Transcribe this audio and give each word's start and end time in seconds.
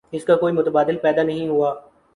اس 0.11 0.23
کا 0.23 0.35
کوئی 0.35 0.53
متبادل 0.53 0.97
پیدا 0.97 1.23
نہیں 1.23 1.47
ہوا۔ 1.47 1.73